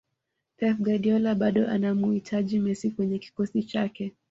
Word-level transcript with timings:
pep 0.57 0.77
guardiola 0.79 1.35
bado 1.35 1.67
anamuhitaji 1.67 2.59
messi 2.59 2.91
kwenye 2.91 3.19
kikosi 3.19 3.63
chake 3.63 4.13